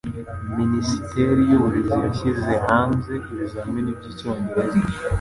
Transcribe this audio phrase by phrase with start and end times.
[0.59, 4.79] Minisiteri y'Uburezi yashyize hanze ibizamini by'Icyongereza